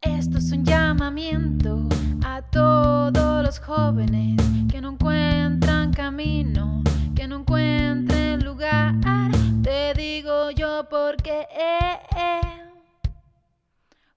[0.00, 1.88] Esto es un llamamiento
[2.24, 4.36] a todos los jóvenes
[4.70, 6.82] que no encuentran camino,
[7.14, 8.94] que no encuentren lugar.
[9.62, 11.46] Te digo yo porque,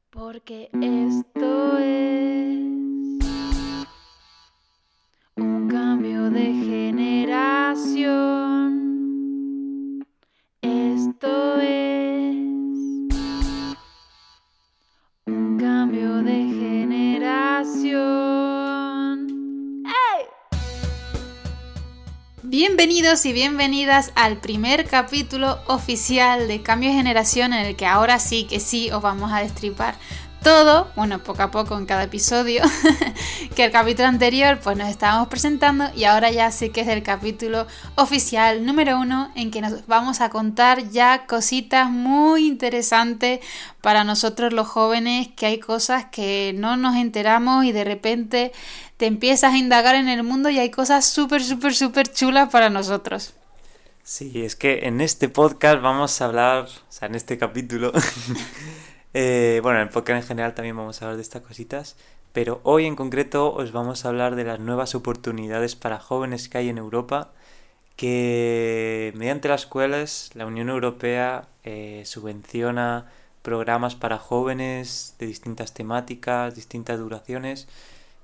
[0.10, 2.60] porque esto es
[5.36, 8.00] un cambio de generación.
[10.62, 11.89] Esto es
[22.62, 28.20] Bienvenidos y bienvenidas al primer capítulo oficial de Cambio de Generación en el que ahora
[28.20, 29.96] sí que sí os vamos a destripar
[30.44, 32.64] todo, bueno, poco a poco en cada episodio,
[33.56, 37.04] que el capítulo anterior pues nos estábamos presentando y ahora ya sí que es el
[37.04, 43.40] capítulo oficial número uno en que nos vamos a contar ya cositas muy interesantes
[43.82, 48.52] para nosotros los jóvenes, que hay cosas que no nos enteramos y de repente
[48.98, 52.70] te empiezas a indagar en el mundo y hay cosas súper, súper, súper chulas para
[52.70, 53.34] nosotros.
[54.04, 57.94] Sí, es que en este podcast vamos a hablar, o sea, en este capítulo,
[59.14, 61.96] eh, bueno, en podcast en general también vamos a hablar de estas cositas,
[62.34, 66.60] pero hoy en concreto os vamos a hablar de las nuevas oportunidades para jóvenes que
[66.60, 67.32] hay en Europa,
[67.96, 76.56] que mediante las cuales la Unión Europea eh, subvenciona programas para jóvenes de distintas temáticas,
[76.56, 77.68] distintas duraciones,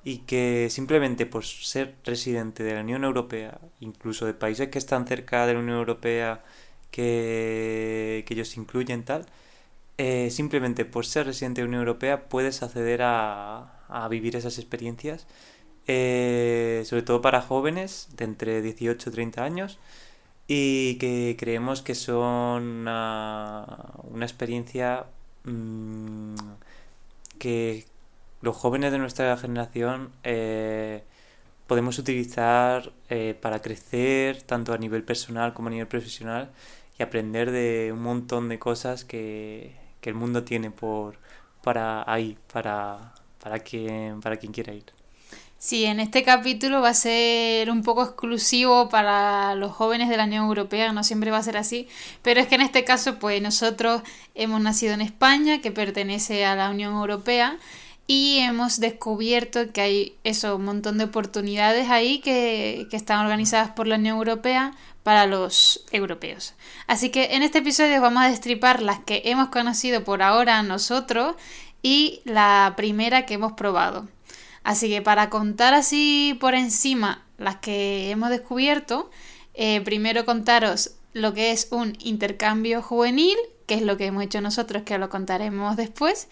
[0.03, 5.07] y que simplemente por ser residente de la Unión Europea, incluso de países que están
[5.07, 6.43] cerca de la Unión Europea,
[6.91, 9.25] que, que ellos incluyen tal,
[9.97, 13.71] eh, simplemente por ser residente de Unión Europea puedes acceder a,
[14.09, 15.27] vivir esas experiencias,
[15.87, 19.79] eh, sobre todo para jóvenes de entre 18 y 30 años,
[20.47, 23.65] y que creemos que son una,
[24.03, 25.05] una experiencia
[25.45, 26.35] mm,
[27.39, 27.85] que
[28.41, 31.03] los jóvenes de nuestra generación eh,
[31.67, 36.51] podemos utilizar eh, para crecer tanto a nivel personal como a nivel profesional
[36.97, 39.75] y aprender de un montón de cosas que,
[40.05, 41.17] que el mundo tiene por
[41.63, 43.55] para ahí para para
[44.21, 44.85] para quien quiera ir.
[45.57, 50.25] Sí, en este capítulo va a ser un poco exclusivo para los jóvenes de la
[50.25, 51.87] Unión Europea, no siempre va a ser así,
[52.21, 54.03] pero es que en este caso pues nosotros
[54.35, 57.57] hemos nacido en España, que pertenece a la Unión Europea,
[58.07, 63.71] y hemos descubierto que hay eso, un montón de oportunidades ahí que, que están organizadas
[63.71, 64.73] por la Unión Europea
[65.03, 66.53] para los europeos.
[66.87, 71.35] Así que en este episodio vamos a destripar las que hemos conocido por ahora nosotros
[71.81, 74.07] y la primera que hemos probado.
[74.63, 79.11] Así que para contar así por encima las que hemos descubierto,
[79.53, 84.41] eh, primero contaros lo que es un intercambio juvenil, que es lo que hemos hecho
[84.41, 86.27] nosotros, que lo contaremos después,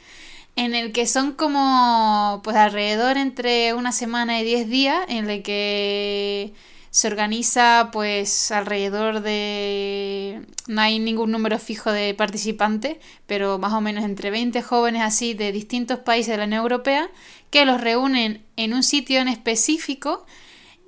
[0.55, 5.41] en el que son como pues alrededor entre una semana y diez días, en el
[5.43, 6.53] que
[6.91, 10.45] se organiza pues alrededor de...
[10.67, 15.33] no hay ningún número fijo de participantes, pero más o menos entre 20 jóvenes así
[15.33, 17.09] de distintos países de la Unión Europea
[17.49, 20.25] que los reúnen en un sitio en específico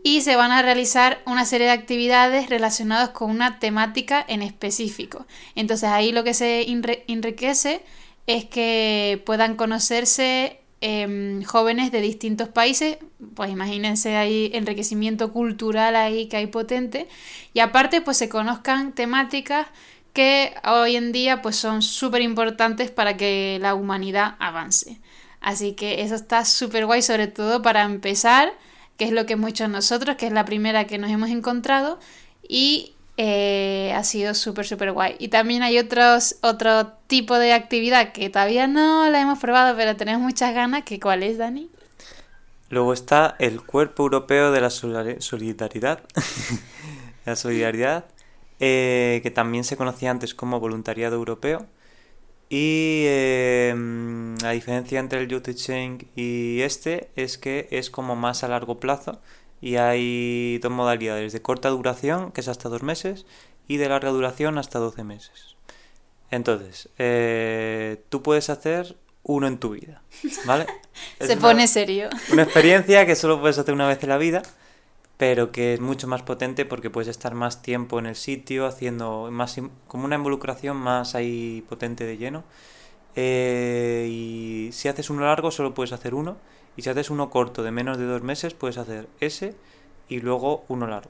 [0.04, 5.26] y se van a realizar una serie de actividades relacionadas con una temática en específico.
[5.56, 6.70] Entonces ahí lo que se
[7.08, 7.82] enriquece
[8.28, 12.98] es que puedan conocerse eh, jóvenes de distintos países,
[13.34, 17.08] pues imagínense ahí enriquecimiento cultural ahí que hay potente,
[17.54, 19.68] y aparte pues se conozcan temáticas
[20.14, 25.00] que hoy en día pues son súper importantes para que la humanidad avance.
[25.42, 28.54] Así que eso está súper guay, sobre todo para empezar,
[28.98, 32.00] que es lo que hemos hecho nosotros, que es la primera que nos hemos encontrado,
[32.48, 35.16] y eh, ha sido súper, súper guay.
[35.20, 39.96] Y también hay otros, otro tipo de actividad que todavía no la hemos probado, pero
[39.96, 40.84] tenemos muchas ganas.
[40.84, 41.70] que ¿Cuál es, Dani?
[42.70, 46.04] Luego está el Cuerpo Europeo de la Solidaridad.
[47.26, 48.06] la Solidaridad,
[48.60, 51.66] eh, que también se conocía antes como Voluntariado Europeo.
[52.50, 53.74] Y eh,
[54.42, 58.80] la diferencia entre el Youth Exchange y este es que es como más a largo
[58.80, 59.20] plazo
[59.62, 63.26] y hay dos modalidades, de corta duración, que es hasta dos meses,
[63.68, 65.55] y de larga duración hasta 12 meses.
[66.32, 70.02] Entonces, eh, tú puedes hacer uno en tu vida,
[70.46, 70.66] ¿vale?
[71.20, 72.10] Se Es pone una- serio.
[72.32, 74.42] Una experiencia que solo puedes hacer una vez en la vida,
[75.18, 79.30] pero que es mucho más potente porque puedes estar más tiempo en el sitio, haciendo
[79.32, 79.56] más
[79.88, 82.44] como una involucración más ahí potente de lleno.
[83.16, 86.38] Eh, y si haces uno largo, solo puedes hacer uno.
[86.78, 89.56] Y si haces uno corto de menos de dos meses, puedes hacer ese
[90.10, 91.10] y luego uno largo.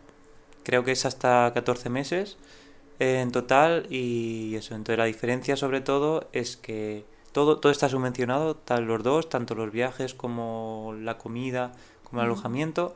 [0.64, 2.38] Creo que es hasta 14 meses
[3.00, 4.76] en total y eso.
[4.76, 9.56] Entonces la diferencia sobre todo es que todo, todo está subvencionado, tal, los dos, tanto
[9.56, 12.96] los viajes como la comida, como el alojamiento.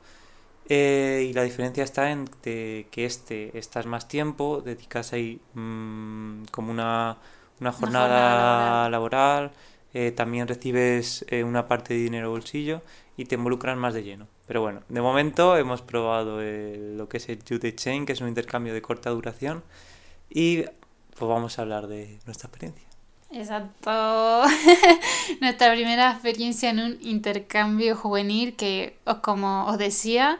[0.69, 6.71] Eh, y la diferencia está en que este estás más tiempo, dedicas ahí mm, como
[6.71, 7.17] una,
[7.59, 9.51] una jornada, laboral,
[9.93, 12.81] eh, también recibes eh, una parte de dinero bolsillo
[13.17, 14.27] y te involucran más de lleno.
[14.49, 18.27] Pero bueno, de momento hemos probado lo que es el Jude Chain, que es un
[18.27, 19.63] intercambio de corta duración,
[20.27, 22.83] y pues vamos a hablar de nuestra experiencia.
[23.29, 23.91] Exacto.
[25.39, 30.39] Nuestra primera experiencia en un intercambio juvenil que, como os decía,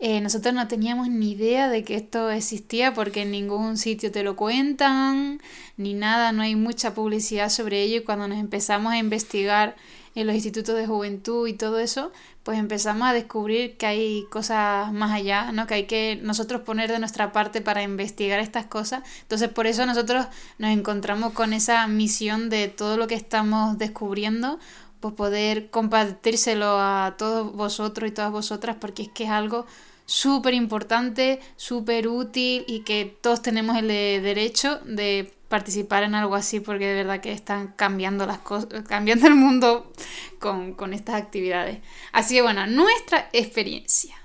[0.00, 4.22] eh, nosotros no teníamos ni idea de que esto existía porque en ningún sitio te
[4.22, 5.40] lo cuentan,
[5.78, 9.76] ni nada, no hay mucha publicidad sobre ello y cuando nos empezamos a investigar
[10.16, 12.10] en los institutos de juventud y todo eso,
[12.42, 15.66] pues empezamos a descubrir que hay cosas más allá, ¿no?
[15.66, 19.02] Que hay que nosotros poner de nuestra parte para investigar estas cosas.
[19.20, 20.26] Entonces, por eso nosotros
[20.58, 24.58] nos encontramos con esa misión de todo lo que estamos descubriendo,
[25.00, 29.66] pues poder compartírselo a todos vosotros y todas vosotras, porque es que es algo
[30.06, 36.60] súper importante, súper útil y que todos tenemos el derecho de participar en algo así
[36.60, 39.92] porque de verdad que están cambiando las cosas, cambiando el mundo
[40.38, 41.80] con, con estas actividades.
[42.12, 44.16] Así que bueno, nuestra experiencia.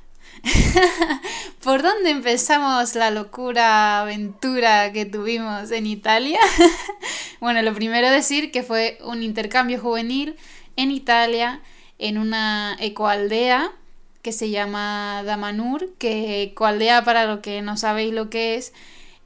[1.63, 6.39] ¿Por dónde empezamos la locura aventura que tuvimos en Italia?
[7.39, 10.35] bueno, lo primero decir que fue un intercambio juvenil
[10.77, 11.61] en Italia,
[11.99, 13.71] en una ecoaldea
[14.21, 18.73] que se llama Damanur, que ecoaldea para lo que no sabéis lo que es,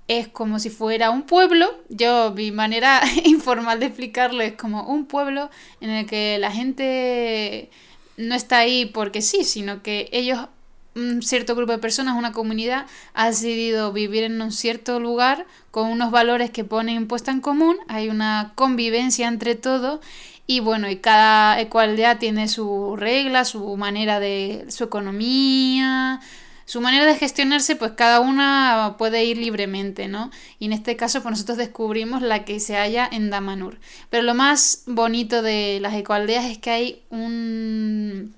[0.07, 1.73] es como si fuera un pueblo.
[1.89, 5.49] Yo, mi manera informal de explicarlo es como un pueblo
[5.81, 7.69] en el que la gente
[8.17, 10.47] no está ahí porque sí, sino que ellos,
[10.95, 15.89] un cierto grupo de personas, una comunidad, ha decidido vivir en un cierto lugar con
[15.89, 19.99] unos valores que ponen puesta en común, hay una convivencia entre todos
[20.47, 26.21] y bueno, y cada ecualdea tiene su regla, su manera de su economía,
[26.65, 30.31] su manera de gestionarse, pues cada una puede ir libremente, ¿no?
[30.59, 33.79] Y en este caso, pues nosotros descubrimos la que se halla en Damanur.
[34.09, 38.35] Pero lo más bonito de las ecoaldeas es que hay un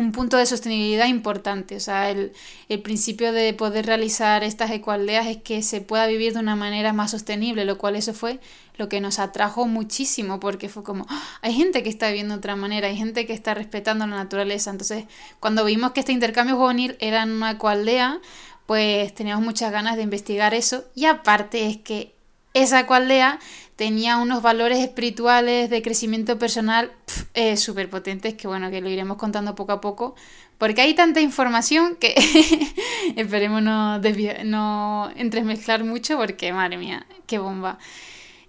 [0.00, 1.76] un punto de sostenibilidad importante.
[1.76, 2.32] O sea, el,
[2.68, 6.92] el, principio de poder realizar estas ecoaldeas es que se pueda vivir de una manera
[6.92, 8.40] más sostenible, lo cual eso fue
[8.76, 11.22] lo que nos atrajo muchísimo, porque fue como, ¡Ah!
[11.42, 14.70] hay gente que está viviendo de otra manera, hay gente que está respetando la naturaleza.
[14.70, 15.04] Entonces,
[15.40, 18.20] cuando vimos que este intercambio juvenil era en una ecoaldea,
[18.66, 20.84] pues teníamos muchas ganas de investigar eso.
[20.94, 22.17] Y aparte es que
[22.62, 23.38] esa ecoaldea
[23.78, 26.90] tenía unos valores espirituales de crecimiento personal
[27.34, 30.16] eh, súper potentes que bueno, que lo iremos contando poco a poco,
[30.58, 32.14] porque hay tanta información que
[33.16, 34.00] esperemos no,
[34.44, 37.78] no entremezclar mucho porque madre mía, qué bomba.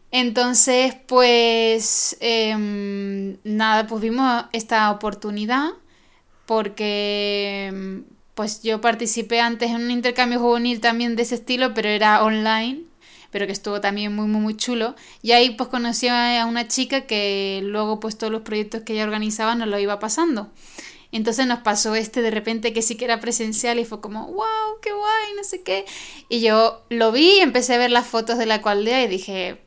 [0.09, 5.69] Entonces, pues em, nada, pues vimos esta oportunidad
[6.47, 8.01] porque
[8.33, 12.88] pues yo participé antes en un intercambio juvenil también de ese estilo, pero era online
[13.31, 14.95] pero que estuvo también muy, muy, muy chulo.
[15.21, 19.03] Y ahí pues conocí a una chica que luego pues todos los proyectos que ella
[19.03, 20.49] organizaba nos lo iba pasando.
[21.11, 24.79] Entonces nos pasó este de repente que sí que era presencial y fue como, wow,
[24.81, 25.85] qué guay, no sé qué.
[26.29, 29.59] Y yo lo vi y empecé a ver las fotos de la cualdea y dije,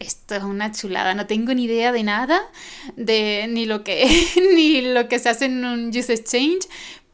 [0.00, 2.40] esto es una chulada, no tengo ni idea de nada,
[2.96, 4.06] de ni lo que,
[4.54, 6.66] ni lo que se hace en un Youth Exchange,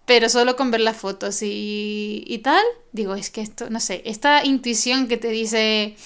[0.06, 4.02] pero solo con ver las fotos y, y tal, digo, es que esto, no sé,
[4.04, 5.96] esta intuición que te dice,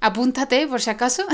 [0.00, 1.24] apúntate por si acaso.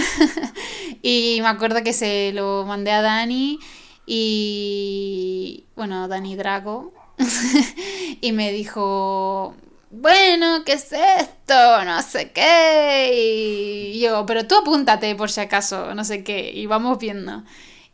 [1.03, 3.59] y me acuerdo que se lo mandé a Dani
[4.07, 6.93] y, bueno, Dani Drago.
[8.21, 9.55] y me dijo,
[9.91, 11.85] bueno, ¿qué es esto?
[11.85, 13.93] No sé qué.
[13.95, 16.53] Y yo, pero tú apúntate por si acaso, no sé qué.
[16.55, 17.43] Y vamos viendo.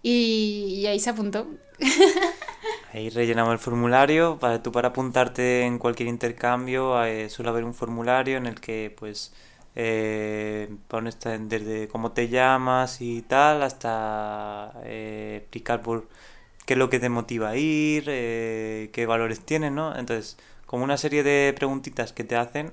[0.02, 1.46] Y, y ahí se apuntó.
[2.92, 4.38] Ahí rellenamos el formulario.
[4.38, 8.94] Para, tú para apuntarte en cualquier intercambio eh, suele haber un formulario en el que
[8.96, 9.32] pues
[9.76, 16.08] eh, pones desde cómo te llamas y tal hasta eh, explicar por
[16.66, 19.96] qué es lo que te motiva a ir, eh, qué valores tienes, ¿no?
[19.96, 22.72] Entonces, como una serie de preguntitas que te hacen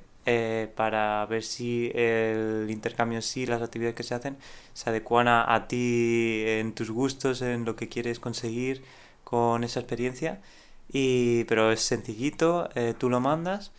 [0.75, 4.37] para ver si el intercambio en sí, las actividades que se hacen,
[4.73, 8.83] se adecuan a, ti en tus gustos, en lo que quieres conseguir
[9.23, 10.41] con esa experiencia.
[10.91, 13.71] Y, pero es sencillito, eh, tú lo mandas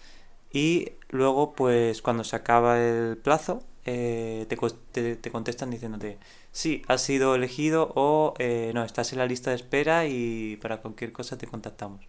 [0.52, 4.46] y luego pues cuando se acaba el plazo eh,
[4.92, 6.18] te, te, contestan diciéndote
[6.52, 10.80] sí, has sido elegido o eh, no, estás en la lista de espera y para
[10.80, 12.00] cualquier cosa te contactamos.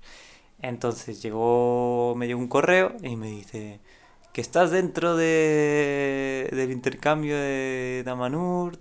[0.61, 3.79] Entonces llegó, me llegó un correo y me dice
[4.33, 8.77] que estás dentro de, del intercambio de Damanur,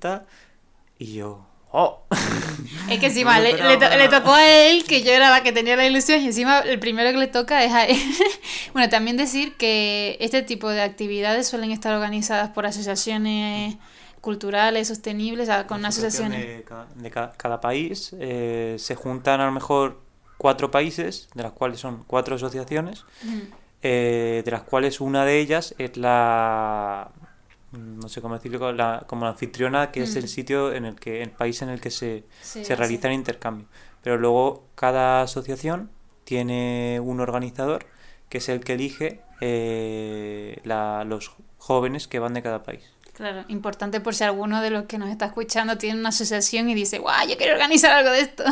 [0.99, 2.05] Y yo, ¡oh!
[2.89, 5.77] Es que encima No le, to- tocó a él, que yo era la que tenía
[5.77, 7.97] la ilusión, y encima el primero que le toca es a él.
[8.73, 13.77] bueno, también decir que este tipo de actividades suelen estar organizadas por asociaciones
[14.21, 16.47] culturales, sostenibles, con asociaciones.
[16.47, 18.15] de, ca- de ca- cada país.
[18.19, 20.01] eh, se juntan a lo mejor
[20.39, 23.05] cuatro países, de las cuales son cuatro asociaciones.
[23.83, 27.11] Eh, de las cuales una de ellas es la
[27.73, 30.19] mm, no sé cómo decirlo la, como la anfitriona que es Mm.
[30.19, 33.15] el sitio en el que el país en el que se, Sí, se realiza el
[33.15, 33.67] intercambio.
[34.03, 35.91] Pero luego cada asociación
[36.25, 37.87] tiene un organizador
[38.29, 42.93] que es el que elige eh, la- los jóvenes que van de cada país
[43.23, 46.75] Claro, importante por si alguno de los que nos está escuchando tiene una asociación y
[46.75, 48.43] dice, guau, yo quiero organizar algo de esto.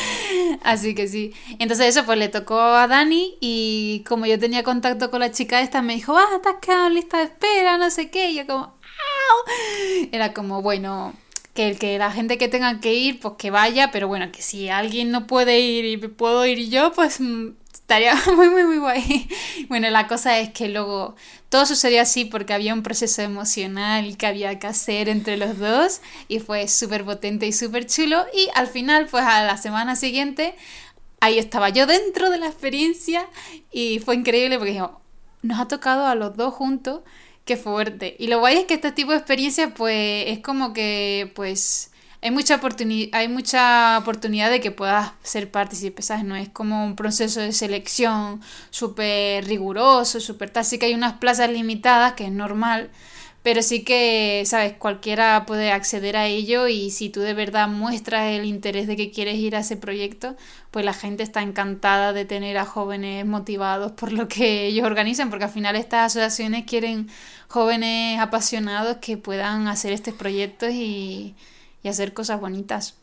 [0.64, 1.34] Así que sí.
[1.58, 5.60] Entonces eso pues le tocó a Dani y como yo tenía contacto con la chica
[5.60, 8.30] esta me dijo, ah, has quedado lista de espera, no sé qué.
[8.30, 10.08] Y yo como, ¡au!
[10.10, 11.12] Era como, bueno,
[11.52, 14.40] que el que la gente que tenga que ir, pues que vaya, pero bueno, que
[14.40, 17.48] si alguien no puede ir y puedo ir yo, pues mm,
[17.86, 19.28] estaría muy, muy, muy guay.
[19.68, 21.14] Bueno, la cosa es que luego
[21.48, 26.00] todo sucedió así porque había un proceso emocional que había que hacer entre los dos
[26.26, 28.26] y fue súper potente y súper chulo.
[28.34, 30.56] Y al final, pues a la semana siguiente,
[31.20, 33.28] ahí estaba yo dentro de la experiencia
[33.70, 35.00] y fue increíble porque dijo,
[35.42, 37.02] nos ha tocado a los dos juntos,
[37.44, 38.16] qué fuerte.
[38.18, 41.92] Y lo guay es que este tipo de experiencias, pues es como que, pues
[42.22, 42.60] hay mucha,
[43.12, 46.24] hay mucha oportunidad de que puedas ser partícipe, ¿sabes?
[46.24, 50.64] No es como un proceso de selección súper riguroso, súper tal.
[50.64, 52.90] Sí que hay unas plazas limitadas, que es normal,
[53.42, 54.72] pero sí que, ¿sabes?
[54.72, 59.10] Cualquiera puede acceder a ello y si tú de verdad muestras el interés de que
[59.12, 60.36] quieres ir a ese proyecto,
[60.72, 65.30] pues la gente está encantada de tener a jóvenes motivados por lo que ellos organizan,
[65.30, 67.08] porque al final estas asociaciones quieren
[67.48, 71.36] jóvenes apasionados que puedan hacer estos proyectos y,
[71.86, 72.96] y hacer cosas bonitas.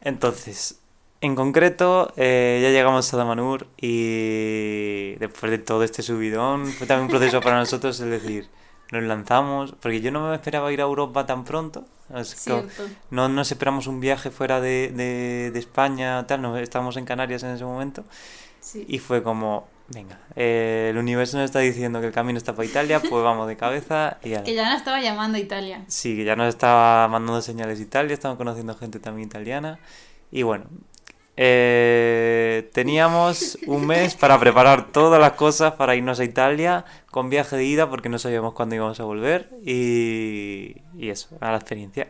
[0.00, 0.78] Entonces,
[1.20, 7.04] en concreto, eh, ya llegamos a Damanur y después de todo este subidón, fue también
[7.04, 8.48] un proceso para nosotros, es decir,
[8.92, 11.84] nos lanzamos, porque yo no me esperaba ir a Europa tan pronto.
[13.10, 17.42] no nos esperamos un viaje fuera de, de, de España, tal, no, estábamos en Canarias
[17.42, 18.04] en ese momento
[18.60, 18.84] Sí.
[18.88, 22.66] y fue como, venga, eh, el universo nos está diciendo que el camino está para
[22.66, 24.44] Italia, pues vamos de cabeza y ala.
[24.44, 25.84] Que ya no estaba llamando a Italia.
[25.86, 29.78] Sí, que ya nos estaba mandando señales Italia, estamos conociendo gente también italiana.
[30.30, 30.66] Y bueno,
[31.36, 37.56] eh, teníamos un mes para preparar todas las cosas para irnos a Italia con viaje
[37.56, 42.08] de ida porque no sabíamos cuándo íbamos a volver y, y eso, a la experiencia.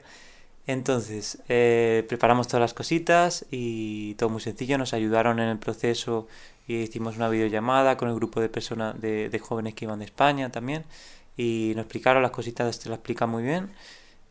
[0.66, 4.78] Entonces, eh, preparamos todas las cositas y todo muy sencillo.
[4.78, 6.26] Nos ayudaron en el proceso
[6.66, 10.06] y hicimos una videollamada con el grupo de personas, de, de jóvenes que iban de
[10.06, 10.84] España también.
[11.36, 13.70] Y nos explicaron las cositas, te lo explican muy bien.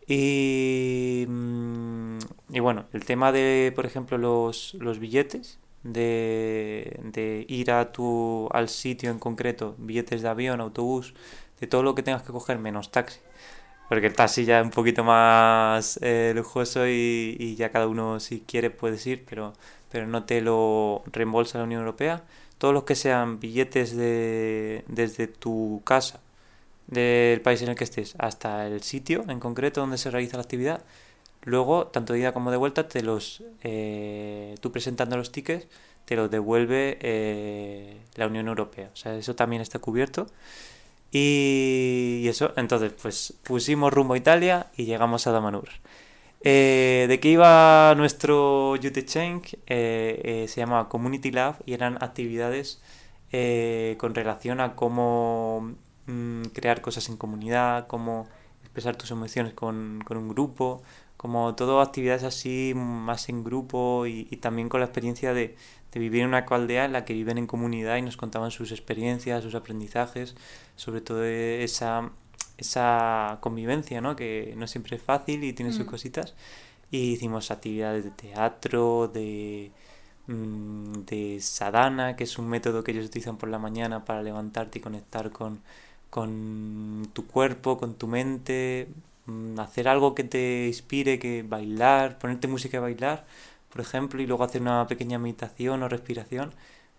[0.08, 2.18] Y, mm,
[2.50, 8.50] y bueno, el tema de, por ejemplo, los, los billetes, de, de ir a tu,
[8.52, 11.14] al sitio en concreto, billetes de avión, autobús,
[11.60, 13.20] de todo lo que tengas que coger menos taxi.
[13.90, 18.42] Porque el taxi ya un poquito más eh, lujoso y, y ya cada uno si
[18.42, 19.54] quiere puedes ir, pero,
[19.92, 22.24] pero no te lo reembolsa la Unión Europea.
[22.58, 26.20] Todos los que sean billetes de, desde tu casa,
[26.88, 30.44] del país en el que estés, hasta el sitio en concreto donde se realiza la
[30.44, 30.82] actividad,
[31.44, 35.68] luego, tanto de ida como de vuelta, te los, eh, tú presentando los tickets,
[36.06, 38.90] te los devuelve eh, la Unión Europea.
[38.94, 40.28] O sea, eso también está cubierto.
[41.18, 45.70] Y, eso, entonces, pues pusimos rumbo a Italia y llegamos a Damanur.
[46.42, 48.98] Eh, ¿De qué iba nuestro Youth?
[48.98, 52.82] Eh, eh, se llamaba Community Lab y eran actividades
[53.32, 55.76] eh, con relación a cómo
[56.08, 58.28] mm, crear cosas en comunidad, cómo
[58.64, 60.84] expresar tus emociones con, con un grupo,
[61.26, 65.56] como todo actividades así más en grupo y, y también con la experiencia de,
[65.92, 68.72] de vivir en una aldea en la que viven en comunidad y nos contaban sus
[68.72, 70.36] experiencias, sus aprendizajes,
[70.76, 72.12] sobre todo esa,
[72.58, 74.16] esa convivencia, ¿no?
[74.16, 75.90] que no siempre es fácil y tiene sus Mm.
[75.90, 76.36] cositas.
[76.92, 79.72] Y hicimos actividades de teatro, de,
[80.28, 84.80] mm, de sadhana, que es un método que ellos utilizan por la mañana para levantarte
[84.80, 85.62] y conectar con,
[86.10, 88.88] con tu cuerpo, con tu mente,
[89.58, 93.26] hacer algo que te inspire, que bailar, ponerte música y bailar,
[93.70, 96.54] por ejemplo, y luego hacer una pequeña meditación o respiración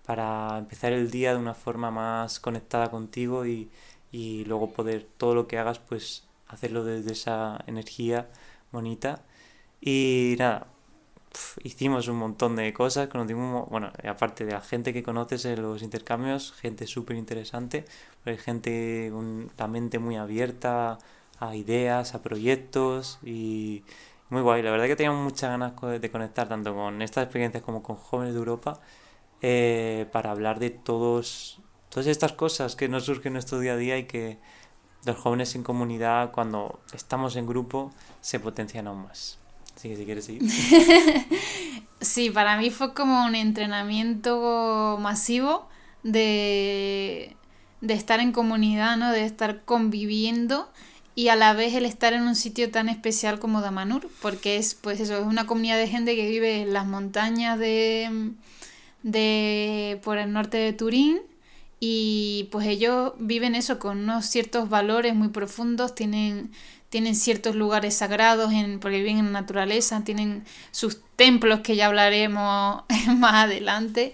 [0.04, 3.70] para empezar el día de una forma más conectada contigo y,
[4.12, 8.28] y luego poder todo lo que hagas pues hacerlo desde esa energía
[8.72, 9.22] bonita.
[9.80, 10.68] Y nada
[11.62, 15.82] hicimos un montón de cosas conocimos bueno aparte de la gente que conoces en los
[15.82, 17.84] intercambios gente súper interesante
[18.38, 20.98] gente con la mente muy abierta
[21.38, 23.82] a ideas a proyectos y,
[24.28, 24.62] muy guay.
[24.62, 28.34] La verdad que teníamos muchas ganas de conectar tanto con estas experiencias como con jóvenes
[28.34, 28.80] de Europa
[29.42, 33.76] eh, para hablar de todos, todas estas cosas que nos surgen en nuestro día a
[33.76, 34.38] día y que
[35.04, 39.38] los jóvenes en comunidad, cuando estamos en grupo, se potencian aún más.
[39.76, 40.42] Así que si quieres seguir.
[42.00, 45.68] sí, para mí fue como un entrenamiento masivo
[46.02, 47.36] de,
[47.82, 49.12] de estar en comunidad, ¿no?
[49.12, 50.68] De estar conviviendo
[51.16, 54.74] y a la vez el estar en un sitio tan especial como Damanur, porque es
[54.74, 58.32] pues eso, es una comunidad de gente que vive en las montañas de,
[59.02, 61.22] de por el norte de Turín
[61.80, 66.52] y pues ellos viven eso con unos ciertos valores muy profundos, tienen,
[66.90, 71.86] tienen ciertos lugares sagrados en, porque viven en la naturaleza, tienen sus templos que ya
[71.86, 72.84] hablaremos
[73.16, 74.12] más adelante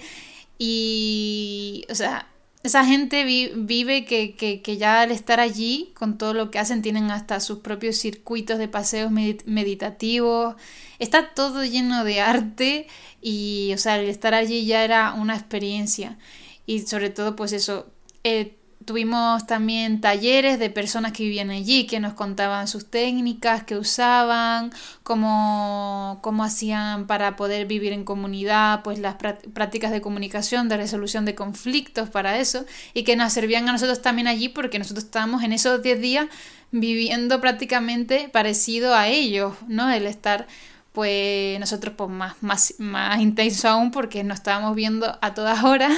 [0.57, 2.29] y o sea,
[2.63, 6.81] esa gente vive que, que, que, ya al estar allí, con todo lo que hacen,
[6.81, 10.55] tienen hasta sus propios circuitos de paseos meditativos.
[11.01, 12.87] Está todo lleno de arte
[13.21, 16.19] y, o sea, el estar allí ya era una experiencia.
[16.65, 17.91] Y sobre todo, pues eso,
[18.23, 23.77] eh, Tuvimos también talleres de personas que vivían allí, que nos contaban sus técnicas que
[23.77, 24.73] usaban,
[25.03, 31.25] cómo, cómo hacían para poder vivir en comunidad, pues las prácticas de comunicación, de resolución
[31.25, 35.43] de conflictos para eso, y que nos servían a nosotros también allí porque nosotros estábamos
[35.43, 36.27] en esos 10 días
[36.71, 39.91] viviendo prácticamente parecido a ellos, ¿no?
[39.91, 40.47] El estar
[40.93, 45.93] pues nosotros pues más, más, más intenso aún porque nos estábamos viendo a todas horas,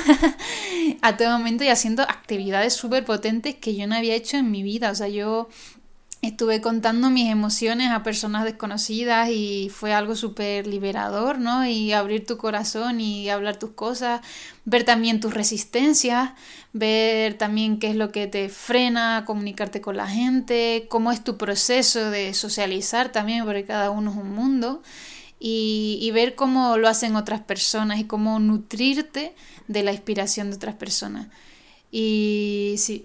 [1.03, 4.63] a todo momento y haciendo actividades súper potentes que yo no había hecho en mi
[4.63, 4.91] vida.
[4.91, 5.49] O sea, yo
[6.25, 11.66] estuve contando mis emociones a personas desconocidas y fue algo súper liberador, ¿no?
[11.66, 14.21] Y abrir tu corazón y hablar tus cosas,
[14.64, 16.33] ver también tus resistencias,
[16.73, 21.23] ver también qué es lo que te frena a comunicarte con la gente, cómo es
[21.23, 24.83] tu proceso de socializar también, porque cada uno es un mundo,
[25.38, 29.35] y, y ver cómo lo hacen otras personas y cómo nutrirte
[29.68, 31.29] de la inspiración de otras personas.
[31.90, 33.05] Y sí,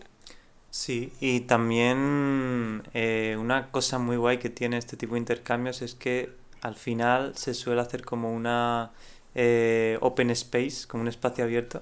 [0.81, 5.93] Sí, y también eh, una cosa muy guay que tiene este tipo de intercambios es
[5.93, 6.29] que
[6.61, 8.91] al final se suele hacer como una
[9.35, 11.81] eh, open space, como un espacio abierto,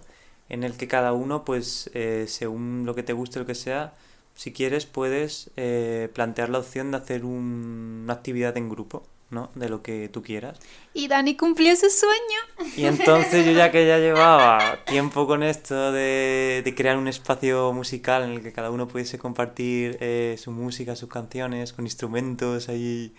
[0.49, 3.93] en el que cada uno, pues, eh, según lo que te guste, lo que sea,
[4.33, 5.51] si quieres, puedes
[6.13, 9.03] plantear la opción de hacer una actividad en grupo.
[9.29, 9.49] ¿No?
[9.55, 10.57] De lo que tú quieras.
[10.93, 12.71] Y Dani cumplió su sueño.
[12.75, 17.73] Y entonces yo ya que ya llevaba tiempo con esto de, de crear un espacio
[17.73, 22.69] musical en el que cada uno pudiese compartir eh, su música, sus canciones, con instrumentos
[22.69, 23.13] ahí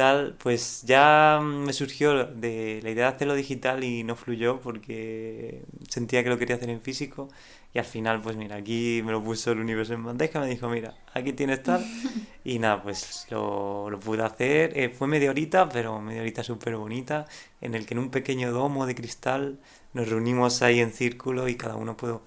[0.00, 5.62] tal, pues ya me surgió de la idea de hacerlo digital y no fluyó porque
[5.88, 7.28] sentía que lo quería hacer en físico
[7.74, 10.68] y al final, pues mira, aquí me lo puso el universo en bandeja, me dijo,
[10.68, 11.84] mira, aquí tienes tal.
[12.42, 14.72] Y nada, pues lo, lo pude hacer.
[14.76, 17.26] Eh, fue media horita, pero media horita súper bonita,
[17.60, 19.58] en el que en un pequeño domo de cristal
[19.92, 22.22] nos reunimos ahí en círculo y cada uno pudo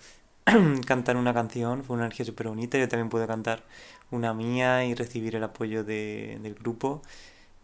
[0.85, 1.83] cantar una canción.
[1.83, 2.77] Fue una energía súper bonita.
[2.77, 3.63] Yo también pude cantar
[4.11, 7.01] una mía y recibir el apoyo de, del grupo.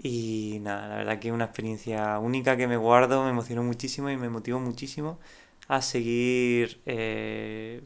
[0.02, 4.18] Y nada, la verdad que una experiencia única que me guardo, me emocionó muchísimo y
[4.18, 5.20] me motivó muchísimo
[5.68, 7.84] a seguir eh,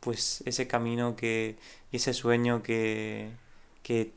[0.00, 1.56] pues ese camino que,
[1.92, 3.30] y ese sueño que,
[3.82, 4.12] que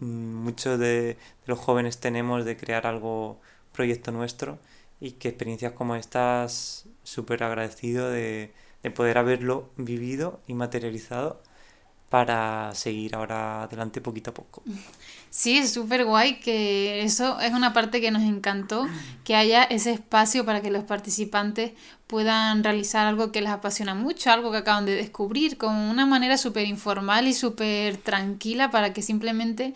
[0.00, 3.40] muchos de, los jóvenes tenemos de crear algo,
[3.72, 4.58] proyecto nuestro
[5.00, 11.42] y que experiencias como estas, súper agradecido de, de poder haberlo vivido y materializado
[12.08, 14.62] para seguir ahora adelante poquito a poco.
[15.30, 18.86] Sí, es súper guay que eso es una parte que nos encantó,
[19.24, 21.72] que haya ese espacio para que los participantes
[22.06, 26.38] puedan realizar algo que les apasiona mucho, algo que acaban de descubrir, con una manera
[26.38, 29.74] súper informal y súper tranquila para que simplemente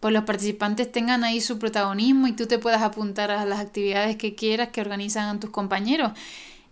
[0.00, 4.16] pues los participantes tengan ahí su protagonismo y tú te puedas apuntar a las actividades
[4.16, 6.12] que quieras que organizan tus compañeros.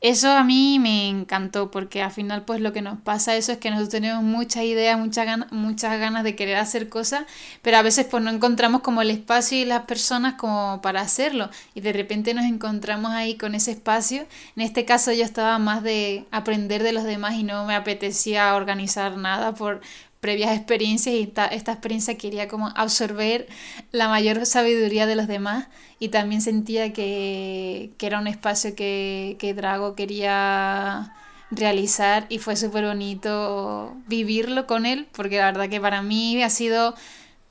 [0.07, 3.59] Eso a mí me encantó porque al final pues lo que nos pasa eso es
[3.59, 7.25] que nosotros tenemos muchas ideas, muchas ganas, muchas ganas de querer hacer cosas,
[7.61, 11.51] pero a veces pues no encontramos como el espacio y las personas como para hacerlo
[11.75, 14.29] y de repente nos encontramos ahí con ese espacio.
[14.55, 18.55] En este caso yo estaba más de aprender de los demás y no me apetecía
[18.55, 19.81] organizar nada por
[20.27, 23.47] previas experiencias y esta, esta experiencia quería como absorber
[23.93, 25.69] la mayor sabiduría de los demás
[26.01, 31.15] y también sentía que, que era un espacio que, que Drago quería
[31.53, 36.51] realizar y fue súper bonito vivirlo con él porque la verdad que para mí ha
[36.51, 36.97] sido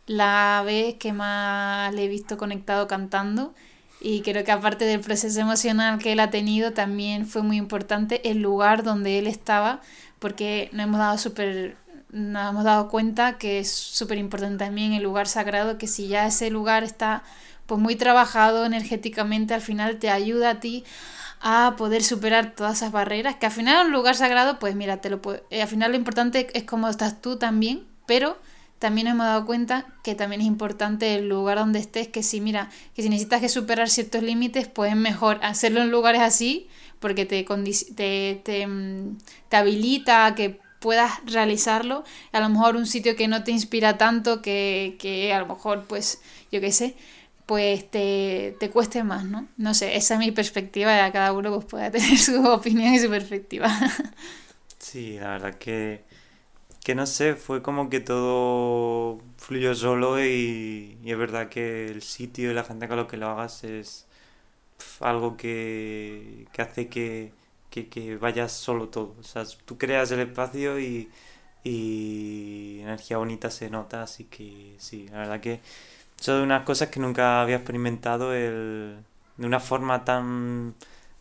[0.06, 3.54] la vez que más le he visto conectado cantando
[4.02, 8.30] y creo que aparte del proceso emocional que él ha tenido también fue muy importante
[8.30, 9.80] el lugar donde él estaba
[10.20, 11.78] porque nos hemos dado súper
[12.16, 16.26] nos hemos dado cuenta que es súper importante también el lugar sagrado, que si ya
[16.26, 17.24] ese lugar está
[17.66, 20.86] pues muy trabajado energéticamente, al final te ayuda a ti
[21.42, 25.10] a poder superar todas esas barreras, que al final un lugar sagrado, pues mira, te
[25.10, 28.38] lo eh, al final lo importante es cómo estás tú también, pero
[28.80, 32.70] también hemos dado cuenta que también es importante el lugar donde estés, que si mira,
[32.96, 37.26] que si necesitas que superar ciertos límites, pues es mejor hacerlo en lugares así, porque
[37.26, 37.46] te,
[37.96, 39.18] te, te, mm,
[39.50, 42.04] te habilita a que puedas realizarlo.
[42.32, 45.86] A lo mejor un sitio que no te inspira tanto, que, que a lo mejor,
[45.86, 46.22] pues,
[46.52, 46.96] yo qué sé,
[47.48, 49.48] pues te, te, cueste más, ¿no?
[49.58, 53.10] No sé, esa es mi perspectiva, cada uno pues puede tener su opinión y su
[53.10, 53.68] perspectiva.
[54.78, 56.04] Sí, la verdad que
[56.84, 62.52] que no sé, fue como que todo fluyó solo y, es verdad que el sitio
[62.52, 64.06] y la gente con lo que lo hagas es
[65.00, 67.32] algo que, hace que,
[68.20, 69.16] vayas solo todo.
[69.20, 71.10] O sea, tú creas el espacio y,
[71.64, 75.62] y energía bonita se nota, así que sí, la verdad que
[76.18, 78.98] son unas cosas que nunca había experimentado el,
[79.38, 80.76] de una forma tan,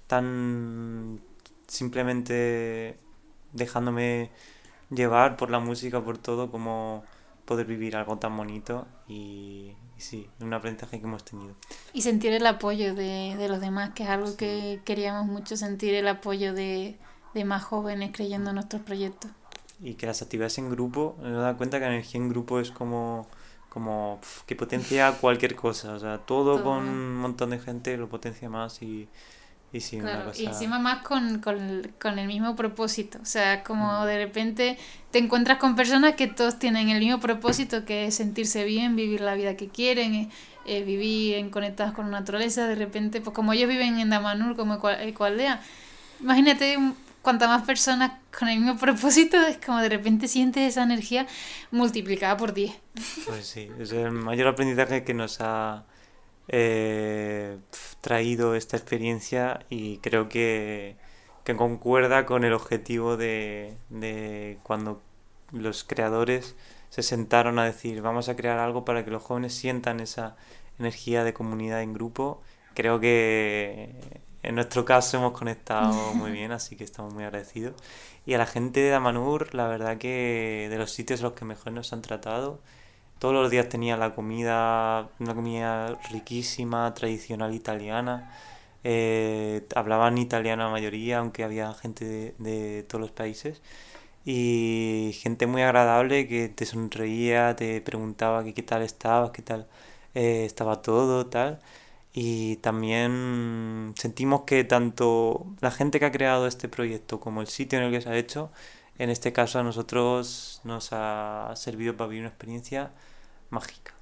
[0.06, 1.20] tan
[1.68, 2.98] simplemente
[3.52, 4.30] dejándome
[4.90, 7.04] llevar por la música, por todo, como
[7.44, 11.54] poder vivir algo tan bonito y, sí, un aprendizaje que hemos tenido.
[11.92, 15.94] Y sentir el apoyo de, de los demás, que es algo que queríamos mucho, sentir
[15.94, 16.96] el apoyo de,
[17.34, 19.30] de más jóvenes creyendo en nuestros proyectos.
[19.80, 22.70] Y que las actividades en grupo, nos da cuenta que la energía en grupo es
[22.70, 23.26] como
[23.74, 28.48] como que potencia cualquier cosa, o sea, todo, con un montón de gente lo potencia
[28.48, 29.08] más y,
[29.74, 33.18] y sí, claro, y encima más con, con, con, el mismo propósito.
[33.20, 34.78] O sea, como de repente
[35.10, 39.20] te encuentras con personas que todos tienen el mismo propósito, que es sentirse bien, vivir
[39.20, 40.30] la vida que quieren, eh,
[40.64, 42.68] eh, vivir en conectadas con la naturaleza.
[42.68, 45.60] De repente, pues como ellos viven en Damanur, como Ecualdea,
[46.20, 46.78] imagínate
[47.20, 51.26] cuanta más personas con el mismo propósito, es como de repente sientes esa energía
[51.72, 52.72] multiplicada por 10.
[53.26, 55.84] Pues sí, es el mayor aprendizaje que nos ha
[56.48, 57.58] eh,
[58.00, 60.96] traído esta experiencia y creo que,
[61.56, 65.02] concuerda con el objetivo de, de cuando
[65.52, 66.56] los creadores
[66.88, 70.36] se sentaron a decir vamos a crear algo para que los jóvenes sientan esa
[70.78, 72.40] energía de comunidad en grupo.
[72.74, 73.90] Creo que
[74.44, 77.74] en nuestro caso hemos conectado muy bien, así que estamos muy agradecidos.
[78.26, 81.72] Y a la gente de Damanur, la verdad que de los sitios los que mejor
[81.72, 82.60] nos han tratado,
[83.18, 88.30] todos los días tenía la comida, una comida riquísima, tradicional italiana.
[88.84, 93.62] Eh, hablaban italiano la mayoría, aunque había gente de, todos los países.
[94.24, 99.68] Y gente muy agradable que te sonreía, te preguntaba que qué tal estabas, qué tal
[100.14, 101.60] eh, estaba todo, tal.
[102.12, 107.78] Y también sentimos que tanto la gente que ha creado este proyecto como el sitio
[107.78, 108.50] en el que se ha hecho,
[108.98, 112.90] en este caso a nosotros nos ha servido para vivir una experiencia
[113.50, 113.92] mágica.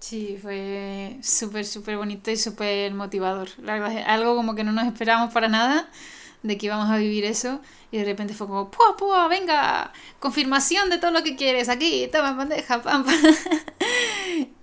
[0.00, 3.48] Sí, fue súper, súper bonito y súper motivador.
[3.58, 5.88] La verdad es algo como que no nos esperábamos para nada
[6.42, 9.28] de que íbamos a vivir eso y de repente fue como, ¡pua, pua!
[9.28, 13.14] Venga, confirmación de todo lo que quieres aquí, toma bandeja, pam, pam.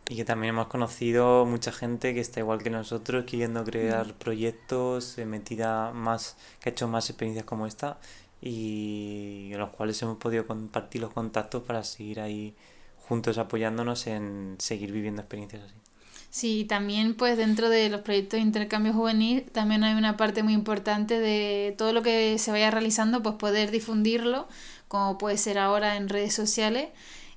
[0.09, 5.17] Y que también hemos conocido mucha gente que está igual que nosotros, queriendo crear proyectos,
[5.17, 7.97] eh, metida más, que ha hecho más experiencias como esta
[8.41, 12.55] y los cuales hemos podido compartir los contactos para seguir ahí
[12.97, 15.75] juntos apoyándonos en seguir viviendo experiencias así.
[16.31, 20.53] Sí, también pues dentro de los proyectos de intercambio juvenil también hay una parte muy
[20.53, 24.47] importante de todo lo que se vaya realizando, pues poder difundirlo,
[24.87, 26.87] como puede ser ahora en redes sociales.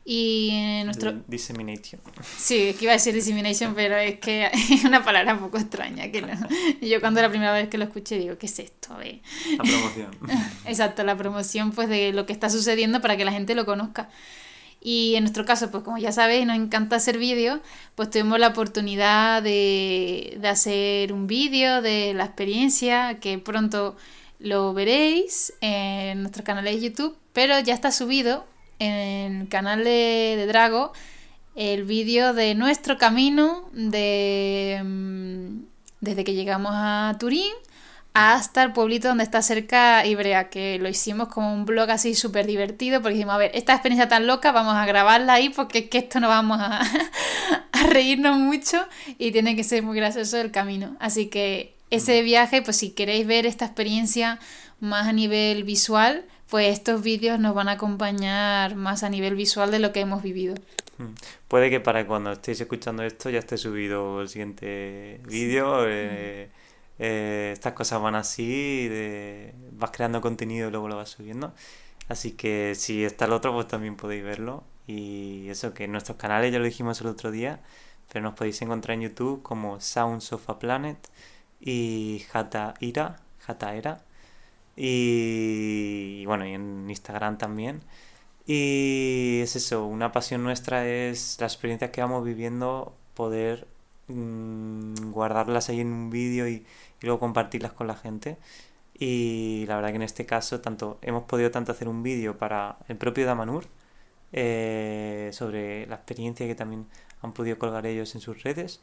[0.06, 1.12] Y en nuestro...
[1.26, 2.00] Dissemination.
[2.36, 5.56] Sí, es que iba a decir dissemination, pero es que es una palabra un poco
[5.56, 6.10] extraña.
[6.10, 6.34] que no.
[6.82, 8.96] Yo cuando la primera vez que lo escuché digo, ¿qué es esto?
[8.98, 10.10] La promoción.
[10.66, 14.10] Exacto, la promoción pues de lo que está sucediendo para que la gente lo conozca.
[14.86, 17.60] Y en nuestro caso, pues como ya sabéis, nos encanta hacer vídeos,
[17.94, 23.96] pues tuvimos la oportunidad de, de hacer un vídeo de la experiencia, que pronto
[24.38, 28.44] lo veréis en nuestro canal de YouTube, pero ya está subido
[28.78, 30.92] en el canal de, de Drago
[31.54, 35.64] el vídeo de nuestro camino de, mm,
[36.00, 37.52] desde que llegamos a Turín
[38.12, 42.46] hasta el pueblito donde está cerca Ibrea, que lo hicimos como un blog así súper
[42.46, 45.90] divertido, porque dijimos, a ver, esta experiencia tan loca, vamos a grabarla ahí, porque es
[45.90, 46.80] que esto no vamos a,
[47.72, 48.86] a reírnos mucho
[49.18, 50.96] y tiene que ser muy gracioso el camino.
[51.00, 54.38] Así que ese viaje, pues si queréis ver esta experiencia
[54.78, 59.72] más a nivel visual, pues estos vídeos nos van a acompañar más a nivel visual
[59.72, 60.54] de lo que hemos vivido.
[60.98, 61.06] Mm.
[61.48, 65.84] Puede que para cuando estéis escuchando esto ya esté subido el siguiente vídeo.
[65.88, 66.48] Eh,
[67.00, 68.88] eh, estas cosas van así,
[69.72, 71.52] vas creando contenido y luego lo vas subiendo.
[72.08, 74.62] Así que si está el otro, pues también podéis verlo.
[74.86, 77.58] Y eso que en nuestros canales, ya lo dijimos el otro día,
[78.12, 80.98] pero nos podéis encontrar en YouTube como Sounds of a Planet
[81.60, 83.16] y Jata Ira,
[83.72, 84.04] Era.
[84.76, 87.82] Y, bueno, y en Instagram también.
[88.46, 93.66] Y es eso, una pasión nuestra es las experiencias que vamos viviendo, poder
[94.08, 96.66] mm, guardarlas ahí en un vídeo y,
[97.02, 98.38] luego compartirlas con la gente.
[98.98, 102.78] Y la verdad que en este caso tanto hemos podido tanto hacer un vídeo para
[102.88, 103.66] el propio Damanur
[104.32, 106.86] eh, sobre la experiencia que también
[107.22, 108.80] han podido colgar ellos en sus redes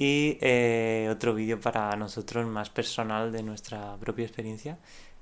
[0.00, 4.78] y eh, otro vídeo para nosotros más personal de nuestra propia experiencia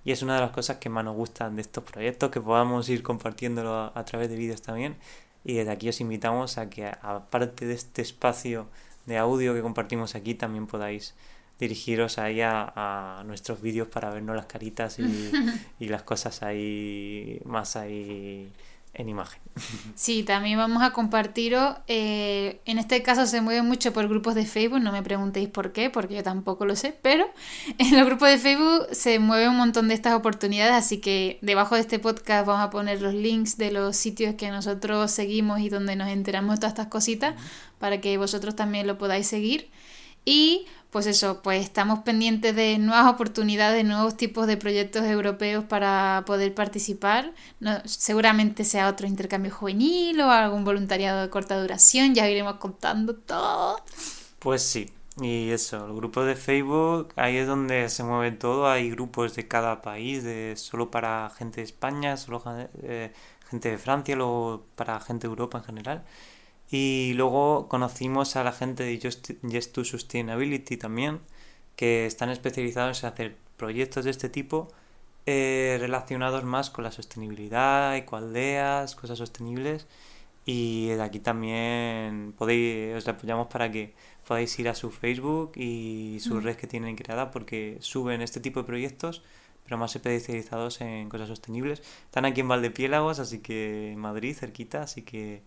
[0.09, 2.88] y es una de las cosas que más nos gustan de estos proyectos, que podamos
[2.88, 4.97] ir compartiéndolo a, través de vídeos también.
[5.44, 8.68] Y desde aquí os invitamos a que, aparte de este espacio
[9.05, 11.14] de audio que compartimos aquí, también podáis
[11.61, 15.31] dirigiros ahí a, nuestros vídeos para vernos las caritas y,
[15.79, 18.51] y las cosas ahí más ahí
[18.99, 19.41] en imagen.
[19.95, 21.77] Sí, también vamos a compartiros.
[21.89, 25.73] Eh, en este caso se mueve mucho por grupos de Facebook, no me preguntéis por
[25.73, 27.29] qué, porque yo tampoco lo sé, pero
[27.79, 31.75] en los grupos de Facebook se mueve un montón de estas oportunidades, así que debajo
[31.75, 35.69] de este podcast vamos a poner los links de los sitios que nosotros seguimos y
[35.69, 37.35] donde nos enteramos de todas estas cositas,
[37.79, 39.71] para que vosotros también lo podáis seguir.
[40.24, 46.22] Y pues eso, pues estamos pendientes de nuevas oportunidades, nuevos tipos de proyectos europeos para
[46.26, 47.33] poder participar.
[47.85, 53.83] seguramente sea otro intercambio juvenil o algún voluntariado de corta duración, ya iremos contando todo.
[54.38, 58.90] Pues sí, y eso, el grupo de Facebook, ahí es donde se mueve todo, hay
[58.90, 62.42] grupos de cada país, de solo para gente de España, solo
[62.83, 63.12] eh,
[63.50, 66.04] gente de Francia, luego para gente de Europa en general.
[66.70, 71.20] Y luego conocimos a la gente de Just, to Sustainability también,
[71.76, 74.68] que están especializados en hacer proyectos de este tipo
[75.26, 79.87] eh, relacionados más con la sostenibilidad, ecoaldeas, cosas sostenibles.
[80.44, 83.94] Y de aquí también podéis, os apoyamos para que
[84.26, 86.40] podáis ir a su Facebook y su mm.
[86.42, 89.22] red que tienen creada porque suben este tipo de proyectos,
[89.64, 91.83] pero más especializados en cosas sostenibles.
[92.07, 95.42] Están aquí en Valdepiélagos, así que en Madrid, cerquita, así que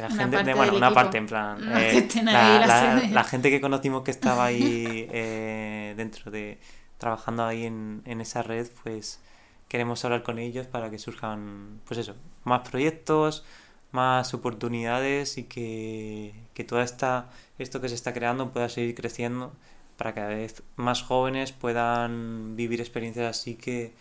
[0.00, 1.58] la gente de, bueno, una parte en plan.
[1.76, 6.58] Eh, la, gente que conocimos que estaba ahí eh, dentro de.
[6.98, 9.20] trabajando ahí en, en, esa red, pues
[9.68, 12.14] queremos hablar con ellos para que surjan, pues eso,
[12.44, 13.44] más proyectos,
[13.92, 17.30] más oportunidades y que, que toda esta.
[17.58, 19.52] esto que se está creando pueda seguir creciendo
[19.96, 23.94] para que cada vez más jóvenes puedan vivir experiencias así que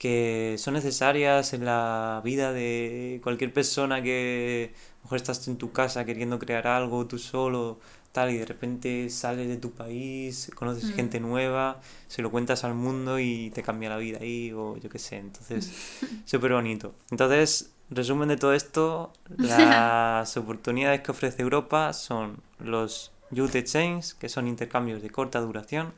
[0.00, 5.58] que son necesarias en la vida de cualquier persona que a lo mejor estás en
[5.58, 7.78] tu casa queriendo crear algo tú solo,
[8.10, 10.94] tal, y de repente sales de tu país, conoces mm.
[10.94, 14.88] gente nueva, se lo cuentas al mundo y te cambia la vida ahí, o yo
[14.88, 15.70] qué sé, entonces,
[16.24, 16.94] súper bonito.
[17.10, 24.30] Entonces, resumen de todo esto, las oportunidades que ofrece Europa son los Youth Exchange, que
[24.30, 25.92] son intercambios de corta duración,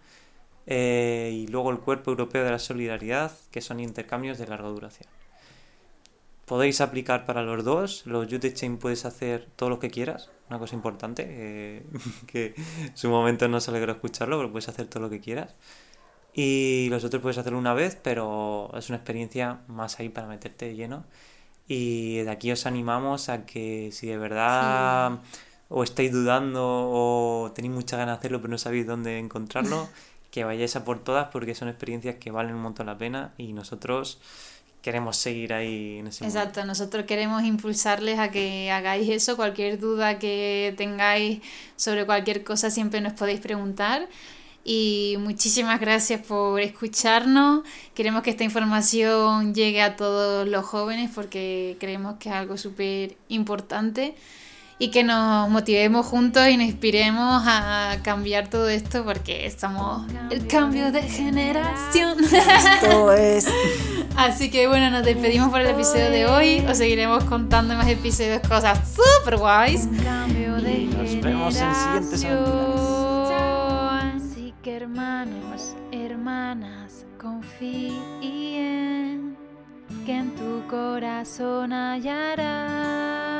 [0.66, 5.08] eh, y luego el Cuerpo Europeo de la Solidaridad, que son intercambios de larga duración.
[6.46, 8.06] Podéis aplicar para los dos.
[8.06, 10.30] Los Youth Exchange puedes hacer todo lo que quieras.
[10.50, 11.82] Una cosa importante, eh,
[12.26, 15.54] que en su momento no se alegró escucharlo, pero puedes hacer todo lo que quieras.
[16.34, 20.74] Y los otros puedes hacerlo una vez, pero es una experiencia más ahí para meterte
[20.74, 21.04] lleno.
[21.68, 25.20] Y de aquí os animamos a que si de verdad
[25.68, 29.88] o estáis dudando o tenéis mucha ganas de hacerlo pero no sabéis dónde encontrarlo,
[30.32, 33.52] que vayáis a por todas porque son experiencias que valen un montón la pena y
[33.52, 34.18] nosotros
[34.80, 41.40] queremos seguir ahí Exacto, nosotros queremos impulsarles a que hagáis eso, cualquier duda que tengáis
[41.76, 44.08] sobre cualquier cosa siempre nos podéis preguntar.
[44.64, 47.62] Y muchísimas gracias por escucharnos.
[47.94, 53.16] Queremos que esta información llegue a todos los jóvenes porque creemos que es algo súper
[53.28, 54.14] importante
[54.82, 60.48] y que nos motivemos juntos y nos inspiremos a cambiar todo esto porque estamos el
[60.48, 62.18] cambio de generación.
[62.24, 63.46] Esto es.
[64.16, 66.66] Así que bueno, nos despedimos por el episodio de hoy.
[66.68, 69.86] Os seguiremos contando en más episodios cosas super guays.
[69.86, 72.26] Y nos vemos en siguientes
[74.16, 78.56] Así que hermanos, hermanas, confíen
[80.04, 83.31] que en tu corazón hallarás